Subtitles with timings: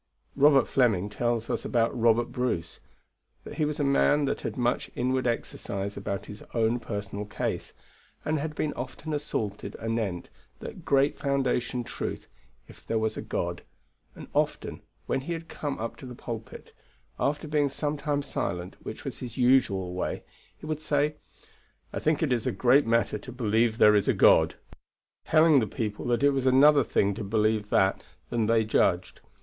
[0.35, 2.79] Robert Fleming tells us about Robert Bruce,
[3.43, 7.73] that he was a man that had much inward exercise about his own personal case,
[8.25, 12.25] and had been often assaulted anent that great foundation truth,
[12.67, 13.61] if there was a God.
[14.15, 16.73] And often, when he had come up to the pulpit,
[17.19, 20.23] after being some time silent, which was his usual way,
[20.57, 21.17] he would say,
[21.93, 24.55] "I think it is a great matter to believe there is a God";
[25.25, 29.21] telling the people that it was another thing to believe that than they judged.